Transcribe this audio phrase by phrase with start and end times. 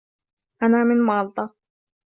[0.63, 1.53] أنا من مالطا.